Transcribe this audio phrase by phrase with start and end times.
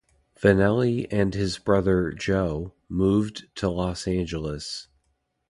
[0.41, 4.87] Vannelli and his brother, Joe, moved to Los Angeles.